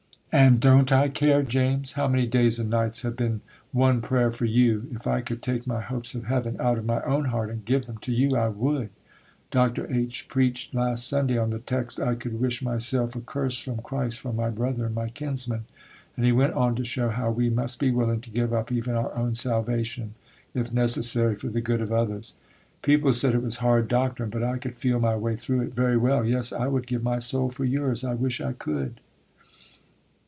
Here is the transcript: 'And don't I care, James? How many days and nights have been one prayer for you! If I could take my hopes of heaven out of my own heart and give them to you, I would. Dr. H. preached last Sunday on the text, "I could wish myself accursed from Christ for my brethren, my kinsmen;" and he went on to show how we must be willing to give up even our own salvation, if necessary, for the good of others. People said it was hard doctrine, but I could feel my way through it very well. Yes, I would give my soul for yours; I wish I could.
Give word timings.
'And 0.33 0.61
don't 0.61 0.93
I 0.93 1.09
care, 1.09 1.43
James? 1.43 1.91
How 1.91 2.07
many 2.07 2.25
days 2.25 2.57
and 2.57 2.69
nights 2.69 3.01
have 3.01 3.17
been 3.17 3.41
one 3.73 3.99
prayer 4.01 4.31
for 4.31 4.45
you! 4.45 4.87
If 4.93 5.05
I 5.05 5.19
could 5.19 5.41
take 5.41 5.67
my 5.67 5.81
hopes 5.81 6.15
of 6.15 6.23
heaven 6.23 6.55
out 6.57 6.77
of 6.77 6.85
my 6.85 7.03
own 7.03 7.25
heart 7.25 7.49
and 7.49 7.65
give 7.65 7.85
them 7.85 7.97
to 7.97 8.13
you, 8.13 8.37
I 8.37 8.47
would. 8.47 8.91
Dr. 9.51 9.91
H. 9.91 10.29
preached 10.29 10.73
last 10.73 11.05
Sunday 11.05 11.37
on 11.37 11.49
the 11.49 11.59
text, 11.59 11.99
"I 11.99 12.15
could 12.15 12.39
wish 12.39 12.61
myself 12.61 13.13
accursed 13.13 13.61
from 13.63 13.79
Christ 13.79 14.21
for 14.21 14.31
my 14.31 14.49
brethren, 14.49 14.93
my 14.93 15.09
kinsmen;" 15.09 15.65
and 16.15 16.25
he 16.25 16.31
went 16.31 16.53
on 16.53 16.75
to 16.75 16.85
show 16.85 17.09
how 17.09 17.29
we 17.29 17.49
must 17.49 17.77
be 17.77 17.91
willing 17.91 18.21
to 18.21 18.29
give 18.29 18.53
up 18.53 18.71
even 18.71 18.95
our 18.95 19.13
own 19.13 19.35
salvation, 19.35 20.15
if 20.53 20.71
necessary, 20.71 21.35
for 21.35 21.47
the 21.49 21.59
good 21.59 21.81
of 21.81 21.91
others. 21.91 22.35
People 22.83 23.11
said 23.11 23.35
it 23.35 23.43
was 23.43 23.57
hard 23.57 23.89
doctrine, 23.89 24.29
but 24.29 24.43
I 24.43 24.59
could 24.59 24.77
feel 24.77 24.97
my 25.01 25.17
way 25.17 25.35
through 25.35 25.59
it 25.59 25.75
very 25.75 25.97
well. 25.97 26.23
Yes, 26.23 26.53
I 26.53 26.67
would 26.67 26.87
give 26.87 27.03
my 27.03 27.19
soul 27.19 27.49
for 27.51 27.65
yours; 27.65 28.05
I 28.05 28.13
wish 28.13 28.39
I 28.39 28.53
could. 28.53 29.01